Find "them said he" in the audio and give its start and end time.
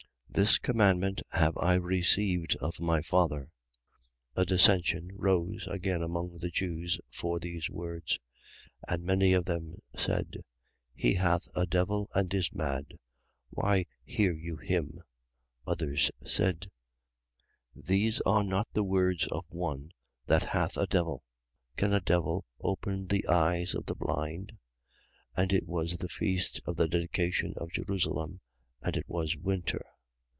9.43-11.15